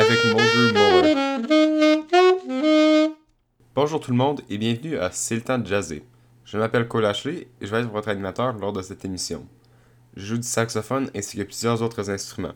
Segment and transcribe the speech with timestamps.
[0.00, 1.14] avec Mulgrew Mower.
[3.74, 6.02] Bonjour tout le monde et bienvenue à C'est le temps de jazzer.
[6.46, 9.46] Je m'appelle Cole Ashley et je vais être votre animateur lors de cette émission.
[10.16, 12.54] Je joue du saxophone ainsi que plusieurs autres instruments.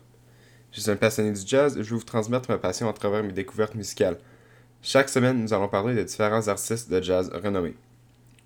[0.73, 3.23] Je suis un passionné du jazz et je vais vous transmettre ma passion à travers
[3.23, 4.17] mes découvertes musicales.
[4.81, 7.75] Chaque semaine, nous allons parler de différents artistes de jazz renommés.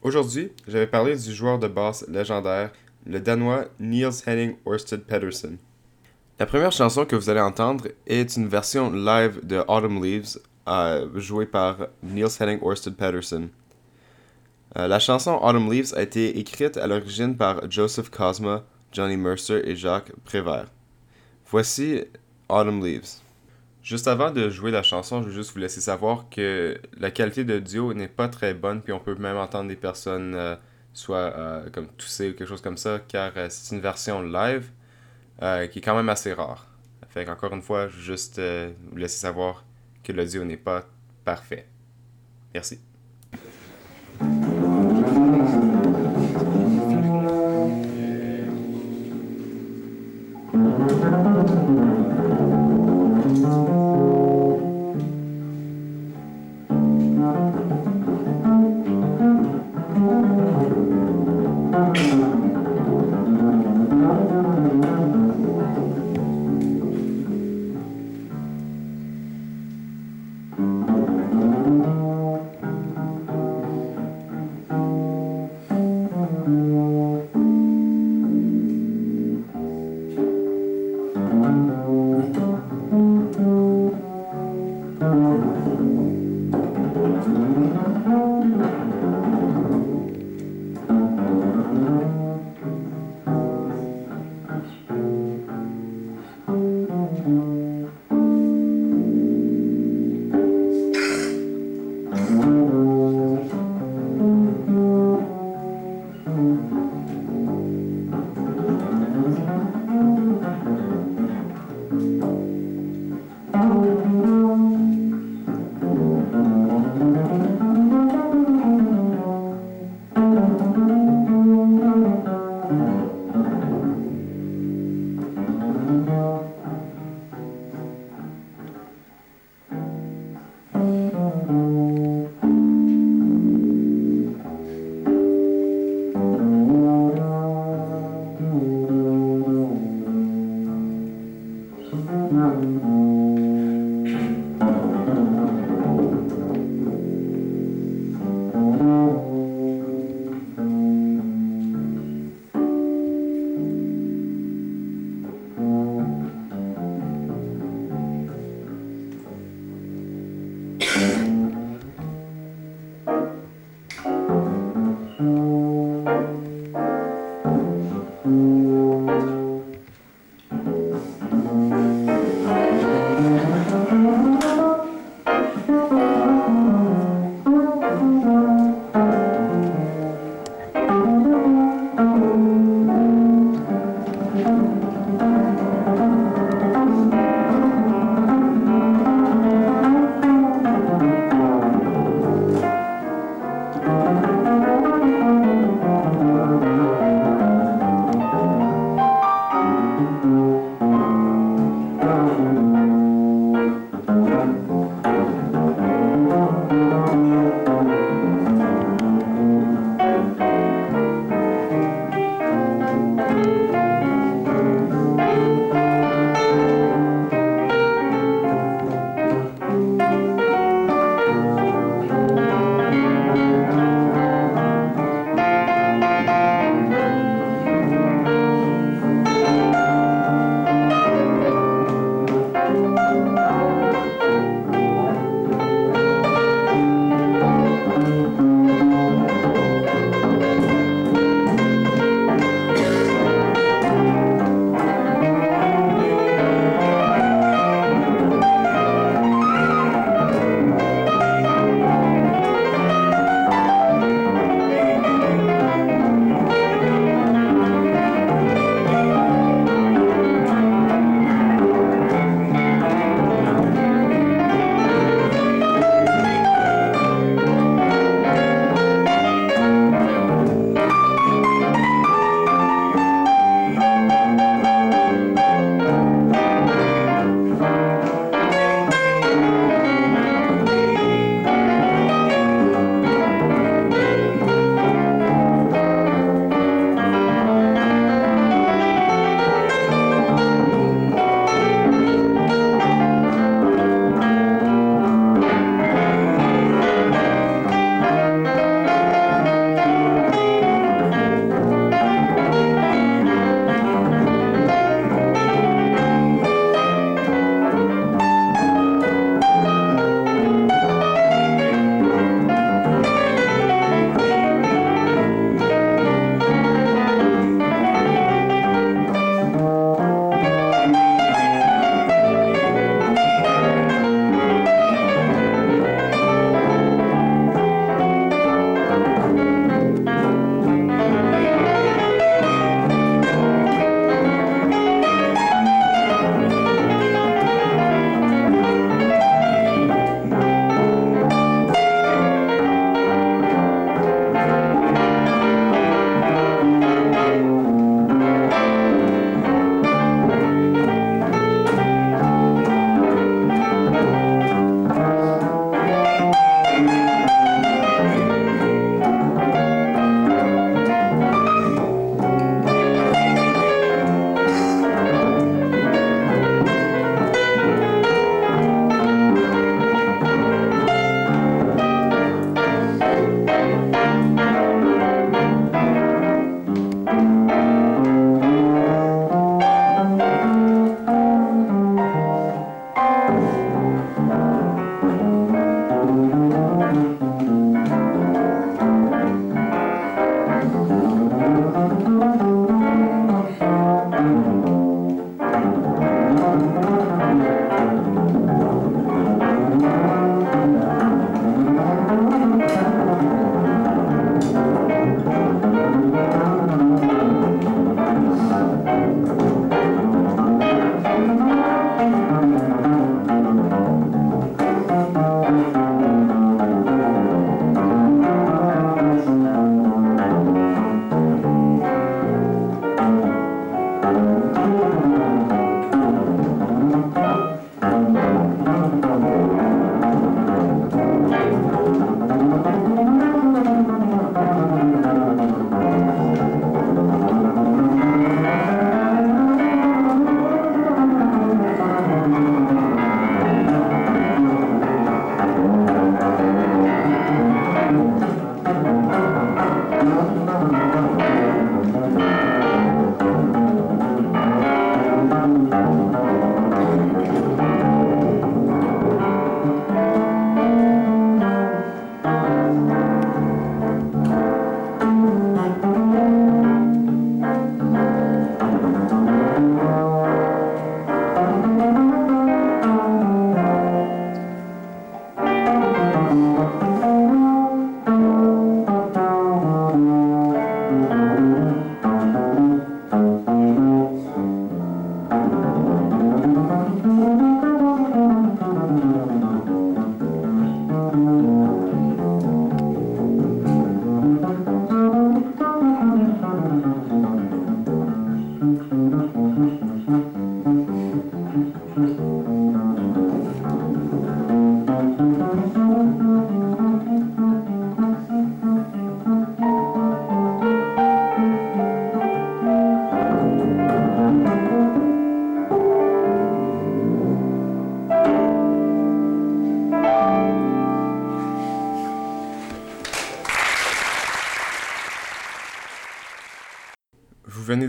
[0.03, 2.73] Aujourd'hui, je vais parler du joueur de basse légendaire,
[3.07, 5.59] le danois Niels Henning Ørsted Pedersen.
[6.39, 10.39] La première chanson que vous allez entendre est une version live de Autumn Leaves,
[10.69, 13.49] euh, jouée par Niels Henning Ørsted Pedersen.
[14.79, 19.63] Euh, la chanson Autumn Leaves a été écrite à l'origine par Joseph Cosma, Johnny Mercer
[19.65, 20.67] et Jacques Prévert.
[21.51, 22.05] Voici
[22.49, 23.17] Autumn Leaves.
[23.83, 27.43] Juste avant de jouer la chanson, je veux juste vous laisser savoir que la qualité
[27.43, 30.55] de duo n'est pas très bonne, puis on peut même entendre des personnes euh,
[30.95, 31.35] soit
[31.73, 34.71] comme tousser ou quelque chose comme ça, car c'est une version live
[35.39, 36.67] qui est quand même assez rare.
[37.09, 39.65] Fait qu'encore une fois, juste vous laisser savoir
[40.03, 40.85] que l'audio n'est pas
[41.25, 41.67] parfait.
[42.55, 42.81] Merci.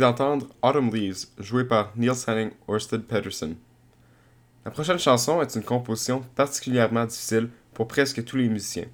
[0.10, 3.56] D'entendre Autumn Leaves, joué par Niels Henning Orsted Pedersen.
[4.66, 8.88] La prochaine chanson est une composition particulièrement difficile pour presque tous les musiciens.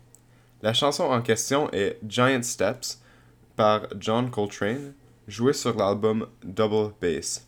[0.61, 3.01] La chanson en question est Giant Steps
[3.55, 4.93] par John Coltrane,
[5.27, 7.47] jouée sur l'album Double Bass.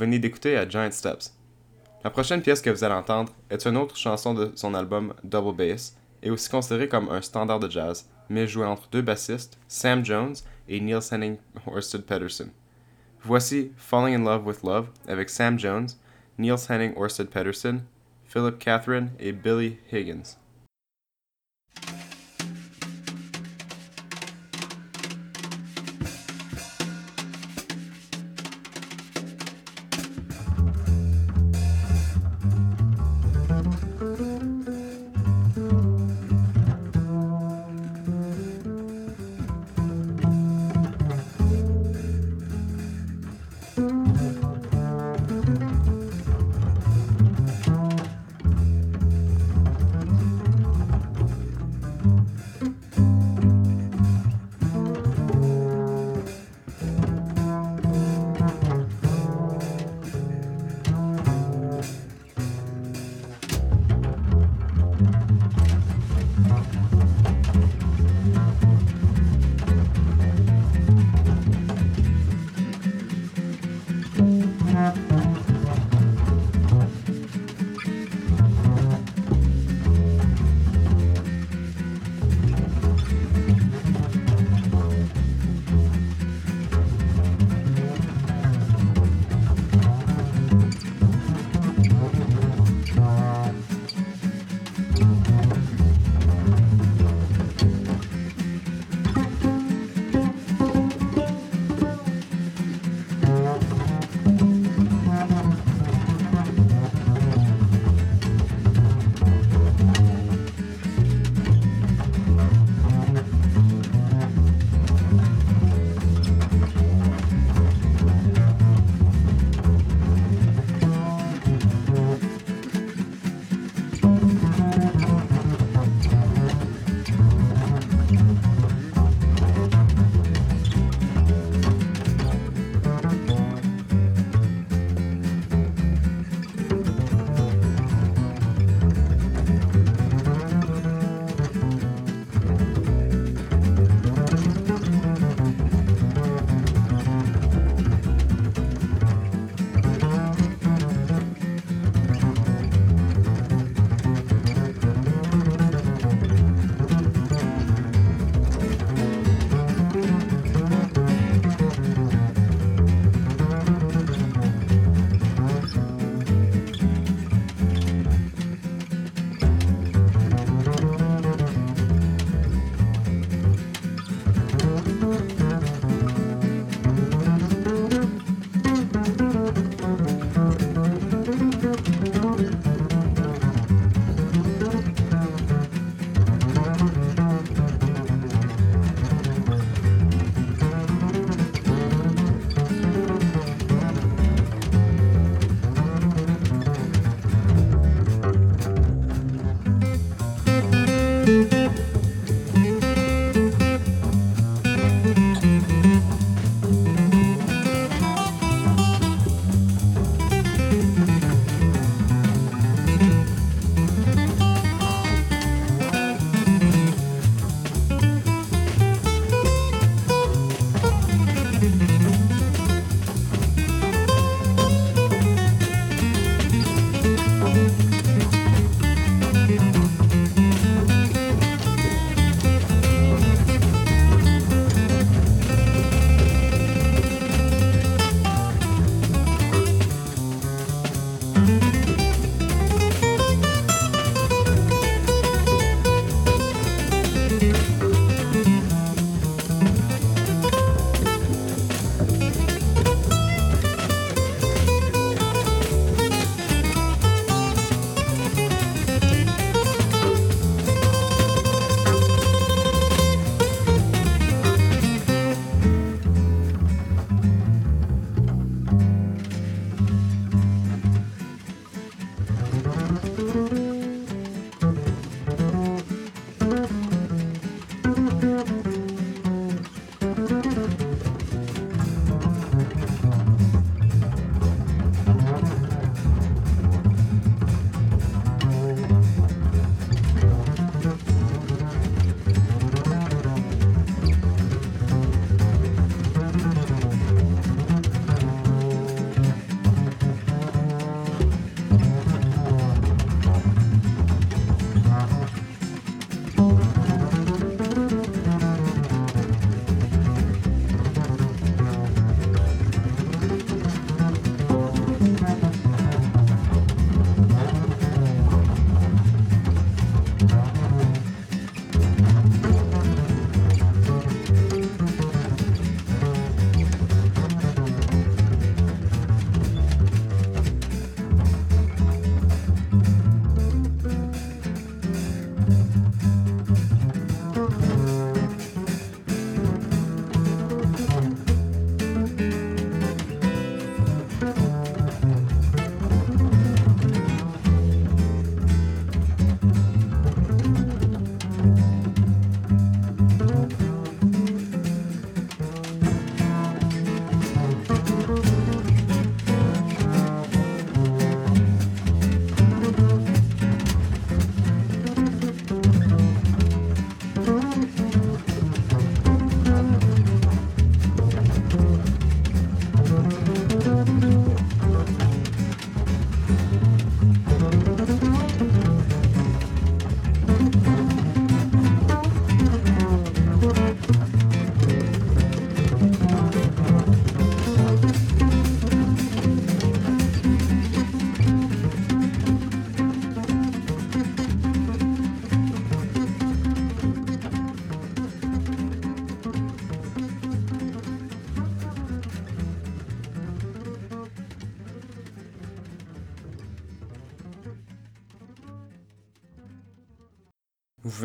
[0.00, 1.36] Venez d'écouter à Giant Steps.
[2.02, 5.54] La prochaine pièce que vous allez entendre est une autre chanson de son album Double
[5.54, 10.02] Bass et aussi considérée comme un standard de jazz, mais jouée entre deux bassistes, Sam
[10.02, 10.36] Jones
[10.68, 12.50] et Neil Henning Orsted Pedersen.
[13.22, 15.88] Voici Falling in Love with Love avec Sam Jones,
[16.38, 17.82] Neil Henning Orsted Pedersen,
[18.24, 20.39] Philip Catherine et Billy Higgins.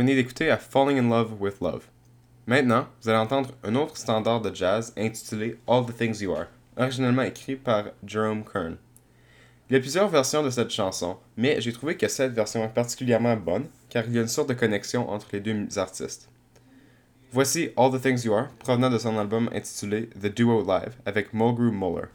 [0.05, 1.85] Venez d'écouter à Falling in Love with Love.
[2.45, 6.45] Maintenant, vous allez entendre un autre standard de jazz intitulé All the Things You Are,
[6.77, 8.77] originellement écrit par Jerome Kern.
[9.67, 12.69] Il y a plusieurs versions de cette chanson, mais j'ai trouvé que cette version est
[12.69, 16.29] particulièrement bonne car il y a une sorte de connexion entre les deux artistes.
[17.31, 21.33] Voici All the Things You Are, provenant de son album intitulé The Duo Live avec
[21.33, 22.09] Mulgrew Muller.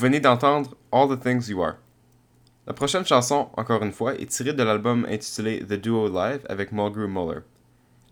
[0.00, 1.74] Venez d'entendre All the Things You Are.
[2.66, 6.72] La prochaine chanson, encore une fois, est tirée de l'album intitulé The Duo Live avec
[6.72, 7.40] Mulgrew Muller.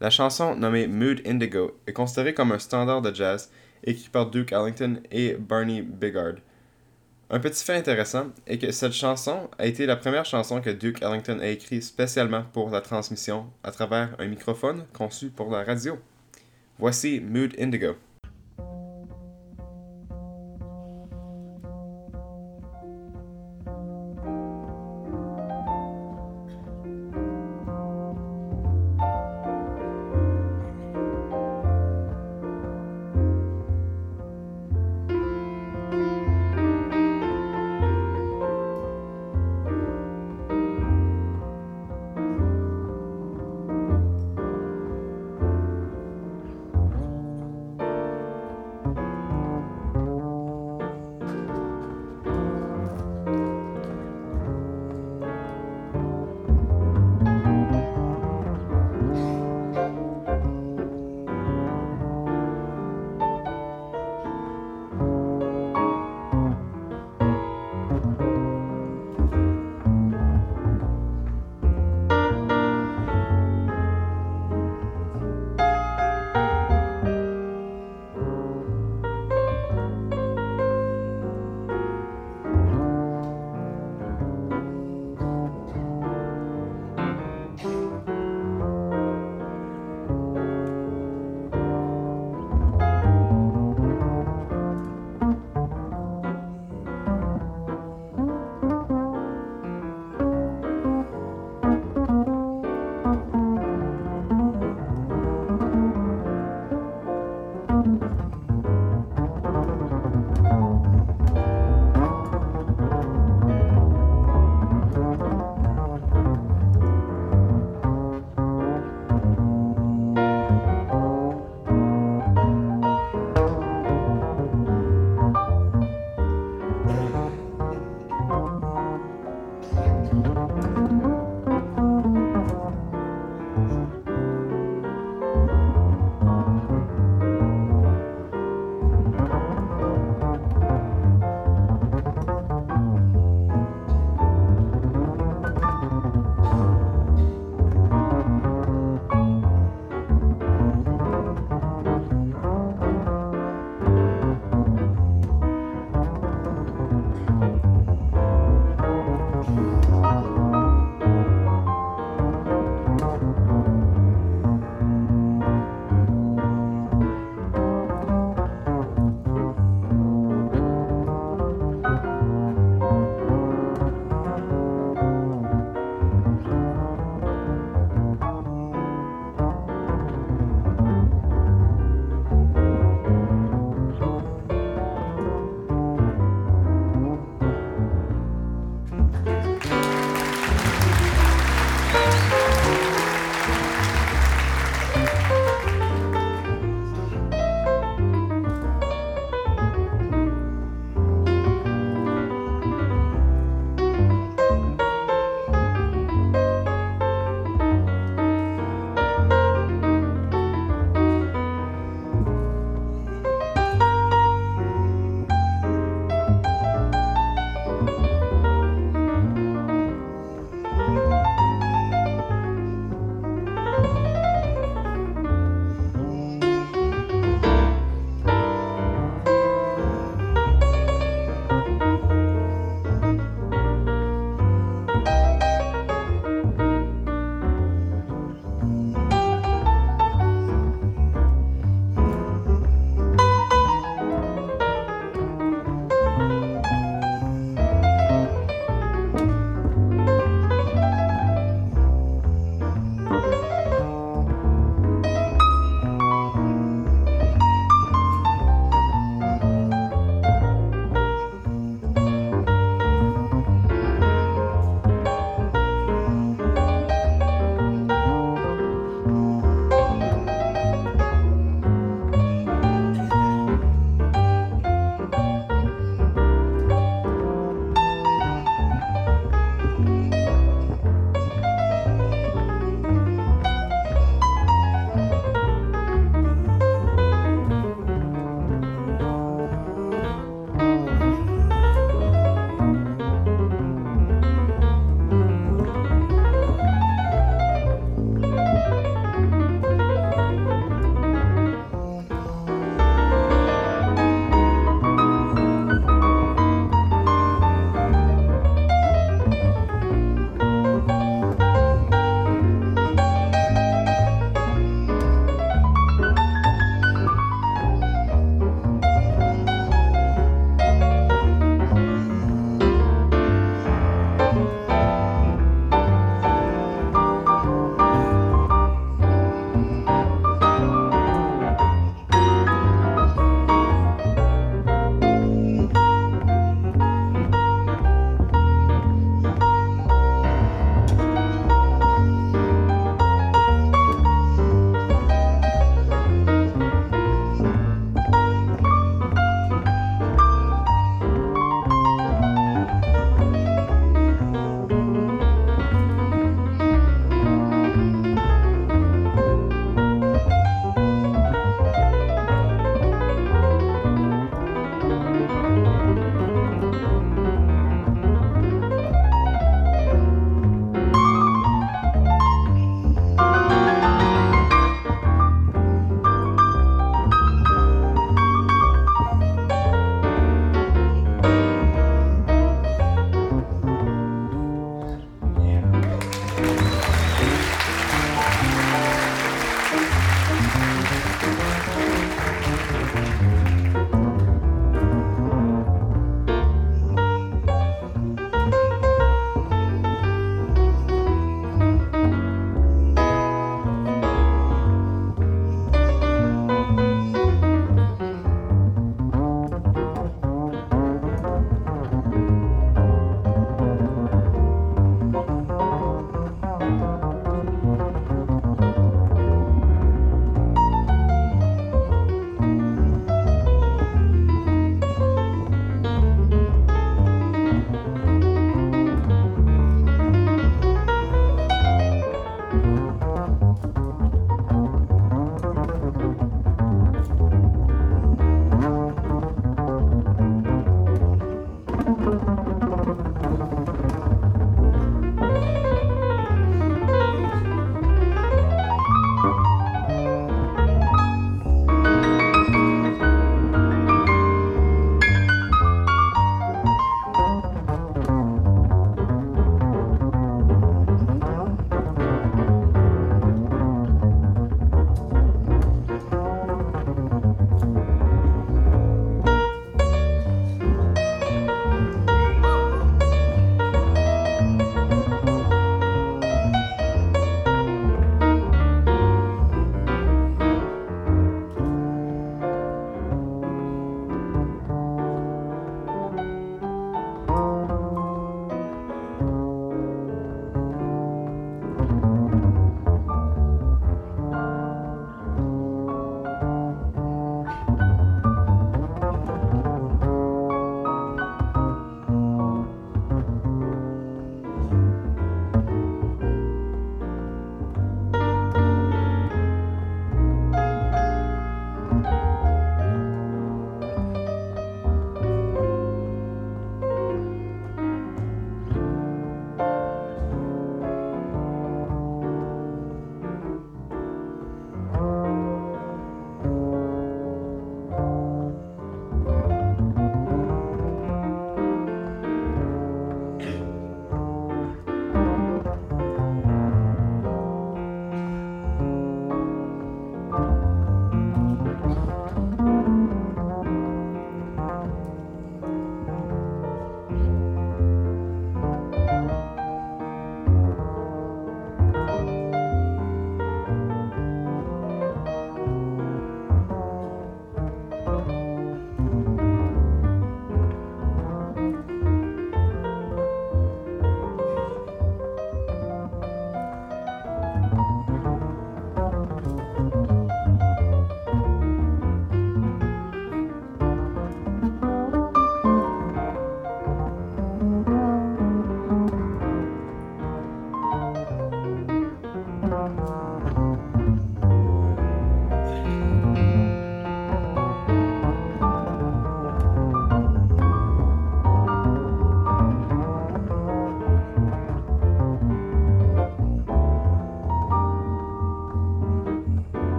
[0.00, 3.52] La chanson, nommée Mood Indigo, est considérée comme un standard de jazz
[3.84, 6.34] écrit par Duke Ellington et Barney Bigard.
[7.30, 11.02] Un petit fait intéressant est que cette chanson a été la première chanson que Duke
[11.02, 15.98] Ellington a écrite spécialement pour la transmission à travers un microphone conçu pour la radio.
[16.80, 17.94] Voici Mood Indigo.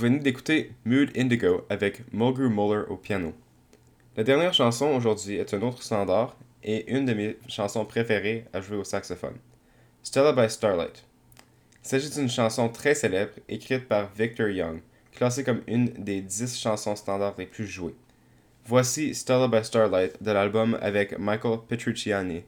[0.00, 3.34] Venez d'écouter Mood Indigo avec Mulgrew Muller au piano.
[4.16, 8.62] La dernière chanson aujourd'hui est un autre standard et une de mes chansons préférées à
[8.62, 9.36] jouer au saxophone.
[10.02, 11.04] Stella by Starlight.
[11.84, 14.80] Il s'agit d'une chanson très célèbre écrite par Victor Young,
[15.12, 17.96] classée comme une des 10 chansons standards les plus jouées.
[18.64, 22.42] Voici Stella by Starlight de l'album avec Michael Petrucciani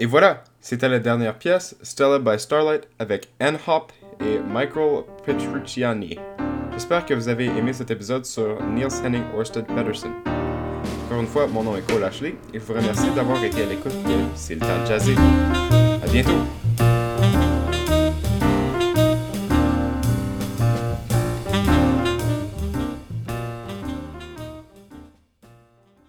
[0.00, 6.16] Et voilà, c'était la dernière pièce, Stella by Starlight, avec Anne Hop et Michael Petrucciani.
[6.72, 10.12] J'espère que vous avez aimé cet épisode sur Niels Henning Orsted Pedersen.
[11.06, 13.66] Encore une fois, mon nom est Cole Ashley et je vous remercie d'avoir été à
[13.66, 15.16] l'écoute de C'est le temps de jazzer.
[15.16, 16.67] À bientôt!